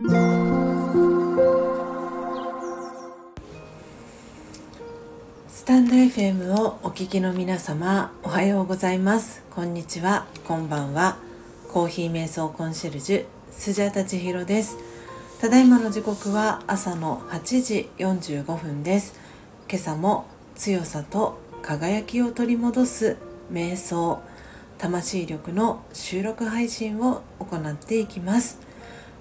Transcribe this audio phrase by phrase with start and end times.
[0.00, 0.04] ス
[5.64, 9.42] タンド FM をお聞きの皆様おはようございます。
[9.50, 10.28] こんにちは。
[10.46, 11.18] こんばんは。
[11.72, 14.78] コーヒー瞑想コンシェルジュスジャタチヒロです。
[15.40, 19.18] ただいまの時刻は朝の8時45分です。
[19.68, 23.16] 今朝も強さと輝きを取り戻す
[23.52, 24.22] 瞑想
[24.78, 28.67] 魂力の収録配信を行っていきます。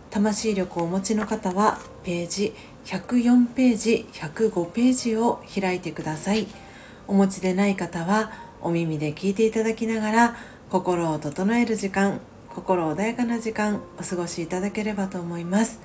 [0.09, 2.53] 魂力をお持ちの方はページ
[2.85, 6.48] 104ページ105ページを開いてください。
[7.07, 8.31] お持ちでない方は
[8.62, 10.35] お耳で聞いていただきながら
[10.70, 15.79] 心を整える時間心穏やかな時間お過ごしいただければと思います。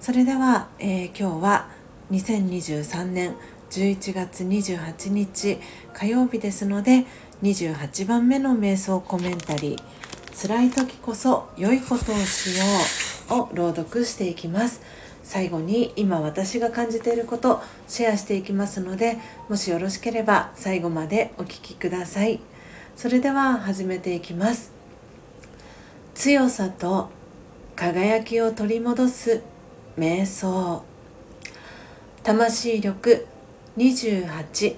[0.00, 1.68] それでは、えー、今日は
[2.10, 3.34] 2023年
[3.70, 5.58] 11月28日
[5.92, 7.06] 火曜日ですので
[7.42, 9.82] 28番目の瞑想コメンタリー
[10.40, 12.68] 「辛い時こそ良いことをしよう」
[13.30, 14.80] を朗読していきます。
[15.22, 19.16] 最後に今私が感じていることシェアしていきますので
[19.48, 22.40] もしよろしければ最後までお聴きください。
[22.94, 24.72] それでは始めていきます。
[26.14, 27.10] 強さと
[27.74, 29.42] 輝きを取り戻す
[29.98, 30.82] 瞑想。
[32.22, 33.26] 魂力
[33.76, 34.76] 28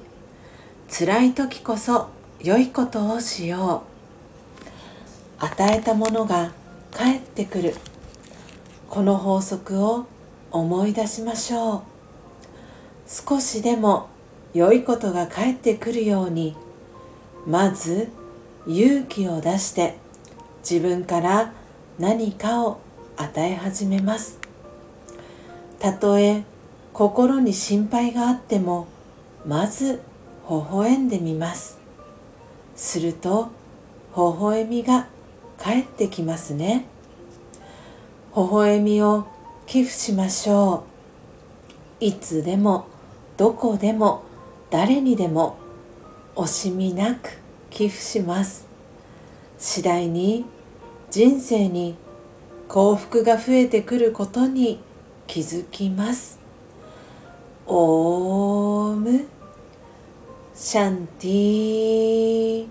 [0.89, 2.09] 辛い時こそ
[2.41, 3.83] 良いことをしよ
[5.41, 5.45] う。
[5.45, 6.53] 与えたものが
[6.93, 7.75] 返ってくる。
[8.89, 10.07] この法則を
[10.51, 11.83] 思い出しましょう。
[13.09, 14.09] 少しでも
[14.55, 16.57] 良いことが返ってくるように
[17.47, 18.09] まず
[18.67, 19.97] 勇気を出して
[20.69, 21.53] 自分から
[21.99, 22.81] 何かを
[23.17, 24.39] 与え始めます。
[25.79, 26.45] たとえ
[26.93, 28.87] 心に心配があっても
[29.47, 30.01] まず
[30.49, 31.79] 微笑んでみます。
[32.75, 33.51] すると
[34.17, 35.07] 微笑みが
[35.59, 36.87] 返ってきますね。
[38.37, 39.27] 微笑みを
[39.67, 40.85] 寄付しましょ
[42.01, 42.05] う。
[42.05, 42.87] いつでも
[43.39, 44.25] どこでも
[44.69, 45.57] 誰にでも
[46.35, 47.39] 惜しみなく
[47.71, 48.67] 寄付します。
[49.57, 50.45] 次第に
[51.11, 51.95] 人生に
[52.69, 54.81] 幸福が増えてくることに
[55.27, 56.39] 気づきます。
[57.67, 59.27] オーム
[60.55, 62.69] シャンティ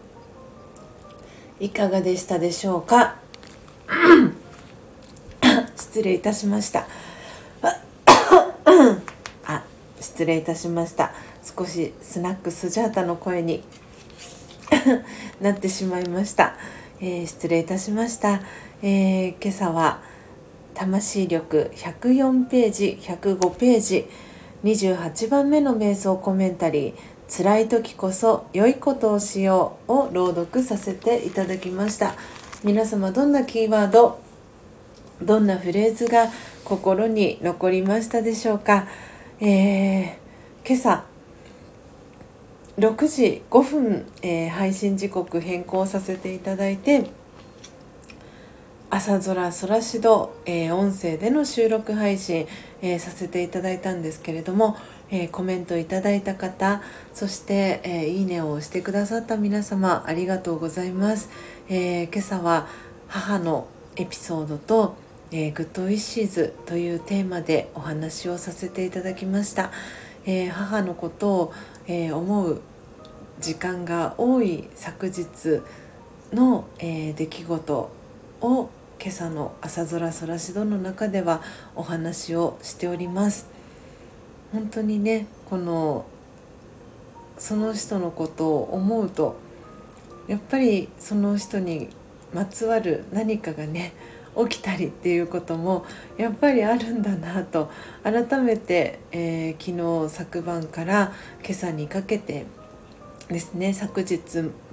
[1.59, 3.24] いかがでしたでしょうか？
[5.95, 6.87] 失礼いたしました。
[9.45, 9.63] あ
[9.97, 11.13] 失礼いたしました。
[11.57, 13.63] 少しスナックスジャータの声に
[15.39, 16.57] なってしまいました、
[16.99, 18.41] えー、失礼いたしました、
[18.81, 20.01] えー、今朝は
[20.73, 24.09] 魂力104ページ105ページ
[24.65, 26.93] 28番目の瞑想コメンタリー
[27.31, 32.15] 「辛い時こそ良いことをしよう」を朗読させていただきました。
[32.65, 34.24] 皆様どんなキーワード
[35.21, 36.27] どんなフレーズが
[36.63, 38.87] 心に残りましたでしょうか、
[39.39, 41.05] えー、今朝
[42.77, 47.09] 6時5分、えー、配信時刻変更させていただいて
[48.89, 52.47] 朝空空しど、えー、音声での収録配信、
[52.81, 54.77] えー、させていただいたんですけれども、
[55.09, 56.81] えー、コメントいただいた方
[57.13, 61.29] そして、えいいねを押してくださった皆様ありがとうございます、
[61.69, 62.67] え今朝は
[63.07, 64.95] 母のエピソードと、
[65.37, 69.69] えグッドウィッシーズというテーマでお話をさせていただきました、
[70.25, 71.53] え母のことを、
[71.87, 72.61] え思う
[73.41, 75.27] 時間が多い昨日
[76.31, 77.91] の、え出来事
[78.39, 81.41] を今朝の朝空空しどの中では
[81.75, 83.49] お話をしております。
[84.53, 86.05] 本当にねこの
[87.37, 89.35] その人のことを思うと
[90.29, 91.89] やっぱりその人に
[92.33, 93.93] まつわる何かがね
[94.37, 95.85] 起きたりっていうことも
[96.17, 97.71] やっぱりあるんだなと
[98.03, 102.45] 改めて、えー、昨日昨晩から今朝にかけて
[103.29, 104.19] ですね昨日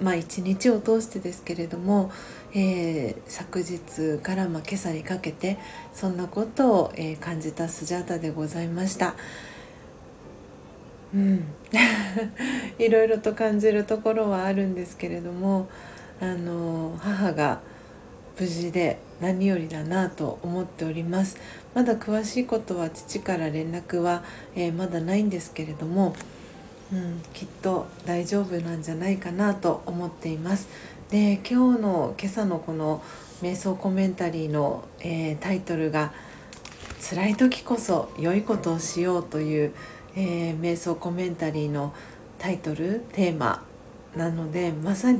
[0.01, 2.11] まあ一日を通してですけれども、
[2.53, 5.57] えー、昨日からまあ今朝にかけて
[5.93, 9.15] そんなことを、えー、感じたスジャータでございました。
[11.15, 11.45] うん、
[12.79, 15.67] いろいろと感じるところはあるんですけれども
[16.19, 17.61] あの母が
[18.39, 21.37] 無事で何よりだなと思っております
[21.73, 24.23] まだ詳しいことは父から連絡は、
[24.55, 26.15] えー、まだないんですけれども
[26.93, 30.67] うん、きっと大丈夫なんじゃないかなと思っています。
[31.09, 33.03] で今日の今朝のこの
[33.41, 36.13] 瞑想コメンタリーの、えー、タイトルが
[37.01, 39.73] 「辛い時こそ良いことをしよう」という、
[40.15, 41.93] えー、瞑想コメンタリーの
[42.37, 43.63] タイトルテーマ
[44.15, 45.19] なのでまさに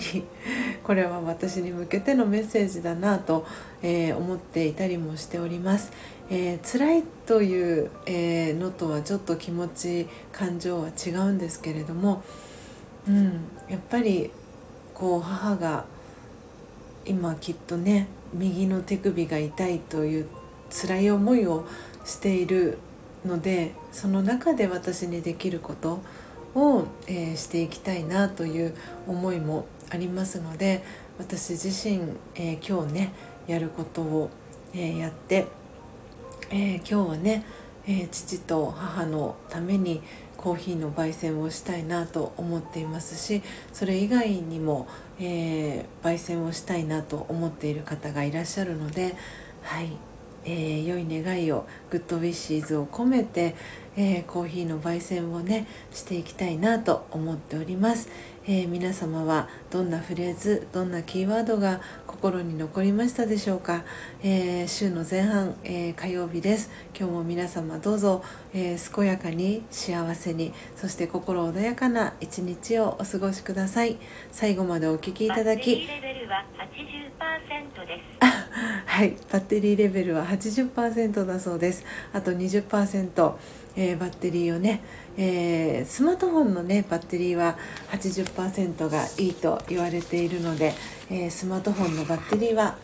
[0.83, 3.45] これは私に向けてのメッセージだなと、
[3.81, 5.91] えー、思っていたりもしております。
[6.29, 12.23] えー、辛いという、えー、のとはちょっと気持ち感情は違うんですけれども、
[13.07, 14.31] うん、やっぱり
[14.93, 15.85] こう母が
[17.05, 20.27] 今きっとね右の手首が痛いという
[20.69, 21.65] 辛い思いを
[22.05, 22.77] している
[23.25, 26.01] のでその中で私にできること
[26.55, 28.75] を、えー、していきたいなという
[29.07, 30.83] 思いもありますので
[31.17, 32.01] 私自身、
[32.35, 33.13] えー、今日ね
[33.47, 34.29] やることを、
[34.73, 35.47] えー、やって、
[36.49, 37.43] え今日はね、
[37.85, 40.01] え父と母のために
[40.37, 43.41] コーヒーの焙煎をしたいなと思っていますし
[43.73, 44.87] それ以外にも、
[45.19, 49.15] え焙煎をしたいなと思っている方がいらっしゃるので
[49.61, 49.89] はい
[50.45, 53.55] え、良い願いをグッドウィッシーズを込めて、
[53.95, 58.09] え、コーヒーの焙煎をねしていきたいなと思っております、
[58.45, 63.85] えー、皆様はどんなフレーズどんなキーワードが心に残りましたでしょうか、
[64.21, 66.69] え週の前半、え火曜日です。
[66.97, 68.21] 今日も皆様どうぞ、
[68.53, 73.97] え健やかに幸せにそして心穏やかな一日をお過ごしください。
[74.31, 75.87] 最後までお聴きいただき
[78.85, 81.83] はい、バッテリーレベルは80%だそうです。
[82.13, 83.33] あと20%、
[83.75, 84.81] えー、バッテリーをね、
[85.17, 87.57] えー、スマートフォンのねバッテリーは
[87.91, 90.73] 80%がいいと言われているので、
[91.09, 92.77] えー、スマートフォンのバッテリーは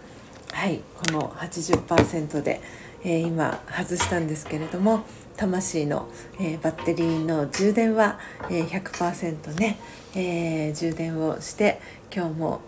[0.51, 2.61] はいこの80%で、
[3.03, 5.05] え、今外したんですけれども
[5.37, 6.09] 魂の、
[6.39, 8.19] え、バッテリーの充電は、
[8.49, 9.79] え、100%ね、
[10.15, 11.79] え、充電をして
[12.13, 12.61] 今日も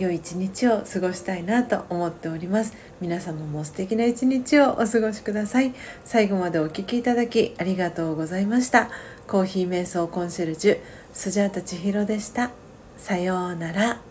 [0.00, 2.72] 良い一日を過ごしたいなと思っております。
[3.02, 5.74] 皆様も素敵な一日をお過ごしください。
[6.04, 8.90] 最後までお聴きいただきありがとうございました。
[9.28, 10.78] コーヒー瞑想コンシェルジュ
[11.12, 12.50] スジャータ千尋でした。
[12.96, 14.09] さようなら。